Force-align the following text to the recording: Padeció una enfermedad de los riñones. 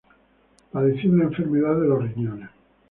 Padeció 0.71 1.11
una 1.11 1.25
enfermedad 1.25 1.79
de 1.79 1.87
los 1.87 2.01
riñones. 2.01 2.49